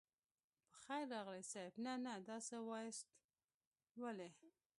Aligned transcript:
په 0.69 0.77
خير 0.83 1.03
راغلئ 1.15 1.43
صيب 1.51 1.73
نه 1.85 1.93
نه 2.05 2.13
دا 2.27 2.37
څه 2.47 2.55
واياست 2.67 3.07
ولې. 4.01 4.29